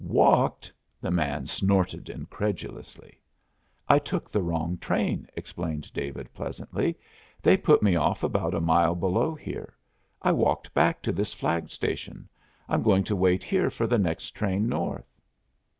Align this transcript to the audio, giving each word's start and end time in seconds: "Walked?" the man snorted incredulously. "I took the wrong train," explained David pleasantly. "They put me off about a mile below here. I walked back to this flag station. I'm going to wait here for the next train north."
"Walked?" 0.03 0.73
the 0.99 1.11
man 1.11 1.45
snorted 1.45 2.09
incredulously. 2.09 3.21
"I 3.87 3.99
took 3.99 4.31
the 4.31 4.41
wrong 4.41 4.79
train," 4.79 5.27
explained 5.35 5.93
David 5.93 6.33
pleasantly. 6.33 6.97
"They 7.43 7.55
put 7.55 7.83
me 7.83 7.95
off 7.95 8.23
about 8.23 8.55
a 8.55 8.59
mile 8.61 8.95
below 8.95 9.35
here. 9.35 9.75
I 10.19 10.31
walked 10.31 10.73
back 10.73 11.03
to 11.03 11.11
this 11.11 11.33
flag 11.33 11.69
station. 11.69 12.27
I'm 12.67 12.81
going 12.81 13.03
to 13.03 13.15
wait 13.15 13.43
here 13.43 13.69
for 13.69 13.85
the 13.85 13.99
next 13.99 14.31
train 14.31 14.67
north." 14.67 15.15